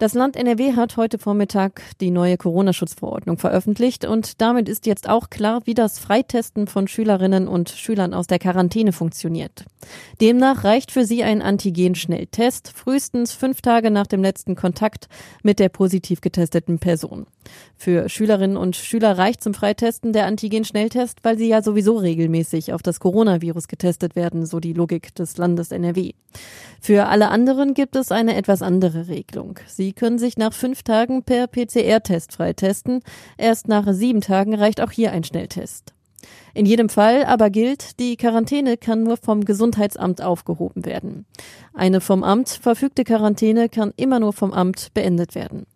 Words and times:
Das 0.00 0.12
Land 0.12 0.34
NRW 0.34 0.72
hat 0.74 0.96
heute 0.96 1.18
Vormittag 1.18 1.80
die 2.00 2.10
neue 2.10 2.36
Corona-Schutzverordnung 2.36 3.38
veröffentlicht 3.38 4.04
und 4.04 4.40
damit 4.40 4.68
ist 4.68 4.86
jetzt 4.86 5.08
auch 5.08 5.30
klar, 5.30 5.62
wie 5.66 5.74
das 5.74 6.00
Freitesten 6.00 6.66
von 6.66 6.88
Schülerinnen 6.88 7.46
und 7.46 7.70
Schülern 7.70 8.12
aus 8.12 8.26
der 8.26 8.40
Quarantäne 8.40 8.92
funktioniert. 8.92 9.64
Demnach 10.20 10.64
reicht 10.64 10.90
für 10.90 11.04
sie 11.04 11.22
ein 11.22 11.42
Antigen-Schnelltest 11.42 12.72
frühestens 12.74 13.32
fünf 13.34 13.62
Tage 13.62 13.92
nach 13.92 14.08
dem 14.08 14.20
letzten 14.20 14.56
Kontakt 14.56 15.08
mit 15.44 15.60
der 15.60 15.68
positiv 15.68 16.20
getesteten 16.20 16.80
Person. 16.80 17.26
Für 17.76 18.08
Schülerinnen 18.08 18.56
und 18.56 18.74
Schüler 18.74 19.16
reicht 19.16 19.42
zum 19.42 19.54
Freitesten 19.54 20.12
der 20.12 20.26
Antigen-Schnelltest, 20.26 21.18
weil 21.22 21.38
sie 21.38 21.48
ja 21.48 21.62
sowieso 21.62 21.98
regelmäßig 21.98 22.72
auf 22.72 22.82
das 22.82 22.98
Coronavirus 22.98 23.68
getestet 23.68 24.16
werden, 24.16 24.46
so 24.46 24.58
die 24.58 24.72
Logik 24.72 25.14
des 25.14 25.36
Landes 25.36 25.70
NRW. 25.70 26.12
Für 26.80 27.06
alle 27.06 27.28
anderen 27.28 27.74
gibt 27.74 27.96
es 27.96 28.10
eine 28.10 28.36
etwas 28.36 28.62
andere 28.62 29.08
Regelung. 29.08 29.58
Sie 29.66 29.83
können 29.92 30.18
sich 30.18 30.36
nach 30.36 30.52
fünf 30.52 30.82
Tagen 30.82 31.22
per 31.22 31.46
PCR-Test 31.46 32.32
freitesten. 32.32 33.02
Erst 33.36 33.68
nach 33.68 33.86
sieben 33.92 34.20
Tagen 34.20 34.54
reicht 34.54 34.80
auch 34.80 34.90
hier 34.90 35.12
ein 35.12 35.24
Schnelltest. 35.24 35.92
In 36.54 36.66
jedem 36.66 36.88
Fall 36.88 37.24
aber 37.24 37.50
gilt, 37.50 37.98
die 37.98 38.16
Quarantäne 38.16 38.76
kann 38.76 39.02
nur 39.02 39.16
vom 39.16 39.44
Gesundheitsamt 39.44 40.22
aufgehoben 40.22 40.84
werden. 40.84 41.26
Eine 41.74 42.00
vom 42.00 42.22
Amt 42.22 42.48
verfügte 42.48 43.04
Quarantäne 43.04 43.68
kann 43.68 43.92
immer 43.96 44.20
nur 44.20 44.32
vom 44.32 44.52
Amt 44.52 44.94
beendet 44.94 45.34
werden. 45.34 45.66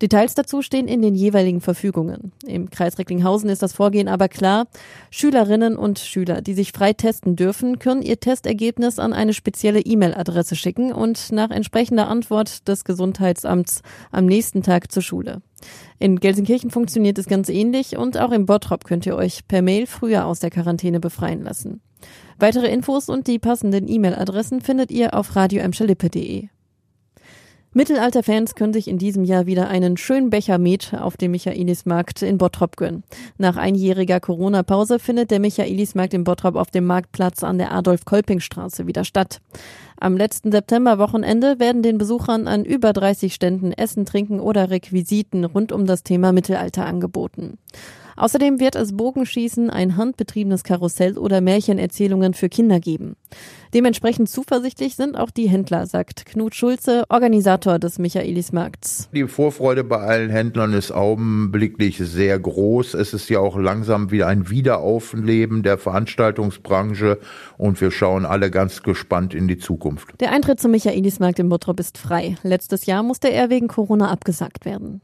Details 0.00 0.34
dazu 0.34 0.62
stehen 0.62 0.88
in 0.88 1.02
den 1.02 1.14
jeweiligen 1.14 1.60
Verfügungen. 1.60 2.32
Im 2.46 2.70
Kreis 2.70 2.98
Recklinghausen 2.98 3.48
ist 3.50 3.62
das 3.62 3.72
Vorgehen 3.72 4.08
aber 4.08 4.28
klar. 4.28 4.66
Schülerinnen 5.10 5.76
und 5.76 5.98
Schüler, 5.98 6.40
die 6.40 6.54
sich 6.54 6.72
frei 6.72 6.92
testen 6.92 7.36
dürfen, 7.36 7.78
können 7.78 8.02
ihr 8.02 8.20
Testergebnis 8.20 8.98
an 8.98 9.12
eine 9.12 9.34
spezielle 9.34 9.80
E-Mail-Adresse 9.80 10.56
schicken 10.56 10.92
und 10.92 11.32
nach 11.32 11.50
entsprechender 11.50 12.08
Antwort 12.08 12.68
des 12.68 12.84
Gesundheitsamts 12.84 13.82
am 14.10 14.26
nächsten 14.26 14.62
Tag 14.62 14.92
zur 14.92 15.02
Schule. 15.02 15.42
In 15.98 16.20
Gelsenkirchen 16.20 16.70
funktioniert 16.70 17.18
es 17.18 17.26
ganz 17.26 17.48
ähnlich 17.48 17.96
und 17.96 18.18
auch 18.18 18.30
im 18.30 18.46
Bottrop 18.46 18.84
könnt 18.84 19.06
ihr 19.06 19.16
euch 19.16 19.48
per 19.48 19.62
Mail 19.62 19.86
früher 19.86 20.26
aus 20.26 20.38
der 20.38 20.50
Quarantäne 20.50 21.00
befreien 21.00 21.42
lassen. 21.42 21.80
Weitere 22.38 22.68
Infos 22.68 23.08
und 23.08 23.26
die 23.26 23.40
passenden 23.40 23.88
E-Mail-Adressen 23.88 24.60
findet 24.60 24.92
ihr 24.92 25.14
auf 25.14 25.34
radioemschalippe.de. 25.34 26.48
Mittelalterfans 27.74 28.54
können 28.54 28.72
sich 28.72 28.88
in 28.88 28.96
diesem 28.96 29.24
Jahr 29.24 29.44
wieder 29.44 29.68
einen 29.68 29.98
schönen 29.98 30.30
Becher 30.30 30.56
Met 30.56 30.94
auf 30.98 31.18
dem 31.18 31.32
Michaelismarkt 31.32 32.22
in 32.22 32.38
Bottrop 32.38 32.76
gönnen. 32.76 33.04
Nach 33.36 33.56
einjähriger 33.56 34.20
Corona-Pause 34.20 34.98
findet 34.98 35.30
der 35.30 35.38
Michaelismarkt 35.38 36.14
in 36.14 36.24
Bottrop 36.24 36.56
auf 36.56 36.70
dem 36.70 36.86
Marktplatz 36.86 37.44
an 37.44 37.58
der 37.58 37.72
Adolf-Kolping-Straße 37.72 38.86
wieder 38.86 39.04
statt. 39.04 39.40
Am 40.00 40.16
letzten 40.16 40.50
Septemberwochenende 40.50 41.58
werden 41.58 41.82
den 41.82 41.98
Besuchern 41.98 42.48
an 42.48 42.64
über 42.64 42.94
30 42.94 43.34
Ständen 43.34 43.72
Essen, 43.72 44.06
Trinken 44.06 44.40
oder 44.40 44.70
Requisiten 44.70 45.44
rund 45.44 45.70
um 45.70 45.84
das 45.84 46.02
Thema 46.02 46.32
Mittelalter 46.32 46.86
angeboten. 46.86 47.58
Außerdem 48.18 48.58
wird 48.58 48.74
es 48.74 48.96
Bogenschießen, 48.96 49.70
ein 49.70 49.96
handbetriebenes 49.96 50.64
Karussell 50.64 51.16
oder 51.16 51.40
Märchenerzählungen 51.40 52.34
für 52.34 52.48
Kinder 52.48 52.80
geben. 52.80 53.14
Dementsprechend 53.74 54.28
zuversichtlich 54.28 54.96
sind 54.96 55.16
auch 55.16 55.30
die 55.30 55.48
Händler, 55.48 55.86
sagt 55.86 56.26
Knut 56.26 56.54
Schulze, 56.54 57.04
Organisator 57.10 57.78
des 57.78 57.98
Michaelismarkts. 57.98 59.08
Die 59.12 59.28
Vorfreude 59.28 59.84
bei 59.84 59.98
allen 59.98 60.30
Händlern 60.30 60.72
ist 60.72 60.90
augenblicklich 60.90 61.98
sehr 61.98 62.38
groß. 62.38 62.94
Es 62.94 63.14
ist 63.14 63.28
ja 63.28 63.38
auch 63.38 63.56
langsam 63.56 64.10
wieder 64.10 64.26
ein 64.26 64.50
Wiederaufleben 64.50 65.62
der 65.62 65.78
Veranstaltungsbranche 65.78 67.18
und 67.56 67.80
wir 67.80 67.92
schauen 67.92 68.26
alle 68.26 68.50
ganz 68.50 68.82
gespannt 68.82 69.32
in 69.32 69.46
die 69.46 69.58
Zukunft. 69.58 70.20
Der 70.20 70.32
Eintritt 70.32 70.58
zum 70.58 70.72
Michaelismarkt 70.72 71.38
in 71.38 71.48
Bottrop 71.50 71.78
ist 71.78 71.98
frei. 71.98 72.36
Letztes 72.42 72.86
Jahr 72.86 73.04
musste 73.04 73.30
er 73.30 73.48
wegen 73.48 73.68
Corona 73.68 74.10
abgesagt 74.10 74.64
werden. 74.64 75.02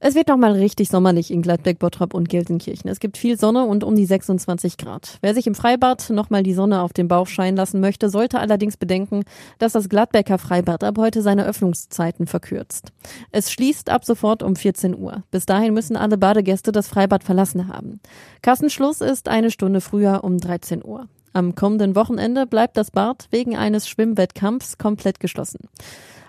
Es 0.00 0.14
wird 0.14 0.28
noch 0.28 0.36
mal 0.36 0.52
richtig 0.52 0.88
sommerlich 0.90 1.32
in 1.32 1.42
Gladbeck, 1.42 1.80
Bottrop 1.80 2.14
und 2.14 2.28
Gelsenkirchen. 2.28 2.88
Es 2.88 3.00
gibt 3.00 3.18
viel 3.18 3.36
Sonne 3.36 3.64
und 3.64 3.82
um 3.82 3.96
die 3.96 4.06
26 4.06 4.76
Grad. 4.76 5.18
Wer 5.22 5.34
sich 5.34 5.48
im 5.48 5.56
Freibad 5.56 6.10
noch 6.10 6.30
mal 6.30 6.44
die 6.44 6.54
Sonne 6.54 6.82
auf 6.82 6.92
den 6.92 7.08
Bauch 7.08 7.26
scheinen 7.26 7.56
lassen 7.56 7.80
möchte, 7.80 8.08
sollte 8.08 8.38
allerdings 8.38 8.76
bedenken, 8.76 9.24
dass 9.58 9.72
das 9.72 9.88
Gladbecker 9.88 10.38
Freibad 10.38 10.84
ab 10.84 10.98
heute 10.98 11.20
seine 11.20 11.44
Öffnungszeiten 11.44 12.28
verkürzt. 12.28 12.92
Es 13.32 13.50
schließt 13.50 13.90
ab 13.90 14.04
sofort 14.04 14.44
um 14.44 14.54
14 14.54 14.96
Uhr. 14.96 15.24
Bis 15.32 15.46
dahin 15.46 15.74
müssen 15.74 15.96
alle 15.96 16.16
Badegäste 16.16 16.70
das 16.70 16.86
Freibad 16.86 17.24
verlassen 17.24 17.66
haben. 17.66 18.00
Kassenschluss 18.40 19.00
ist 19.00 19.28
eine 19.28 19.50
Stunde 19.50 19.80
früher 19.80 20.22
um 20.22 20.38
13 20.38 20.84
Uhr. 20.84 21.08
Am 21.32 21.56
kommenden 21.56 21.96
Wochenende 21.96 22.46
bleibt 22.46 22.76
das 22.76 22.92
Bad 22.92 23.26
wegen 23.30 23.56
eines 23.56 23.88
Schwimmwettkampfs 23.88 24.78
komplett 24.78 25.18
geschlossen. 25.18 25.68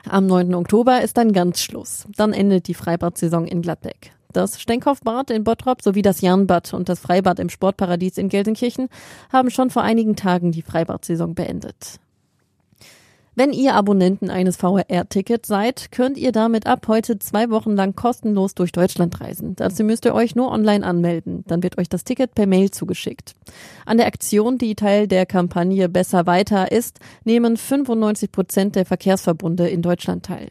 Am 0.07 0.27
9. 0.27 0.55
Oktober 0.55 1.01
ist 1.01 1.17
dann 1.17 1.33
ganz 1.33 1.61
Schluss. 1.61 2.07
Dann 2.15 2.33
endet 2.33 2.67
die 2.67 2.73
Freibad-Saison 2.73 3.45
in 3.45 3.61
Gladbeck. 3.61 4.11
Das 4.31 4.61
Stenkhoffbad 4.61 5.31
in 5.31 5.43
Bottrop 5.43 5.81
sowie 5.81 6.03
das 6.03 6.21
Jahnbad 6.21 6.73
und 6.73 6.87
das 6.87 6.99
Freibad 6.99 7.39
im 7.39 7.49
Sportparadies 7.49 8.17
in 8.19 8.29
Gelsenkirchen 8.29 8.87
haben 9.33 9.49
schon 9.49 9.71
vor 9.71 9.81
einigen 9.81 10.15
Tagen 10.15 10.51
die 10.51 10.61
Freibad-Saison 10.61 11.33
beendet. 11.33 11.99
Wenn 13.39 13.53
ihr 13.53 13.73
Abonnenten 13.73 14.29
eines 14.29 14.57
VR-Tickets 14.57 15.47
seid, 15.47 15.93
könnt 15.93 16.17
ihr 16.17 16.33
damit 16.33 16.67
ab 16.67 16.89
heute 16.89 17.19
zwei 17.19 17.49
Wochen 17.49 17.73
lang 17.73 17.95
kostenlos 17.95 18.53
durch 18.53 18.73
Deutschland 18.73 19.21
reisen. 19.21 19.55
Dazu 19.55 19.85
müsst 19.85 20.03
ihr 20.03 20.13
euch 20.13 20.35
nur 20.35 20.51
online 20.51 20.85
anmelden. 20.85 21.45
Dann 21.47 21.63
wird 21.63 21.77
euch 21.77 21.87
das 21.87 22.03
Ticket 22.03 22.35
per 22.35 22.47
Mail 22.47 22.69
zugeschickt. 22.69 23.35
An 23.85 23.95
der 23.95 24.07
Aktion, 24.07 24.57
die 24.57 24.75
Teil 24.75 25.07
der 25.07 25.25
Kampagne 25.25 25.87
Besser 25.87 26.25
weiter 26.25 26.73
ist, 26.73 26.99
nehmen 27.23 27.55
95 27.55 28.29
Prozent 28.29 28.75
der 28.75 28.85
Verkehrsverbunde 28.85 29.69
in 29.69 29.81
Deutschland 29.81 30.25
teil. 30.25 30.49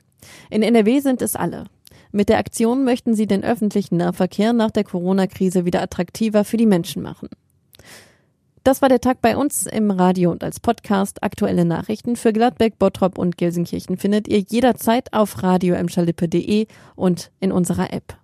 In 0.48 0.62
NRW 0.62 1.00
sind 1.00 1.20
es 1.20 1.36
alle. 1.36 1.64
Mit 2.10 2.30
der 2.30 2.38
Aktion 2.38 2.84
möchten 2.84 3.12
sie 3.12 3.26
den 3.26 3.44
öffentlichen 3.44 3.98
Nahverkehr 3.98 4.54
nach 4.54 4.70
der 4.70 4.84
Corona-Krise 4.84 5.66
wieder 5.66 5.82
attraktiver 5.82 6.42
für 6.42 6.56
die 6.56 6.64
Menschen 6.64 7.02
machen. 7.02 7.28
Das 8.68 8.82
war 8.82 8.90
der 8.90 9.00
Tag 9.00 9.22
bei 9.22 9.34
uns 9.34 9.64
im 9.64 9.90
Radio 9.90 10.30
und 10.30 10.44
als 10.44 10.60
Podcast. 10.60 11.22
Aktuelle 11.22 11.64
Nachrichten 11.64 12.16
für 12.16 12.34
Gladbeck, 12.34 12.78
Bottrop 12.78 13.16
und 13.16 13.38
Gelsenkirchen 13.38 13.96
findet 13.96 14.28
ihr 14.28 14.40
jederzeit 14.40 15.10
auf 15.14 15.42
radio 15.42 15.74
und 16.94 17.30
in 17.40 17.50
unserer 17.50 17.94
App. 17.94 18.18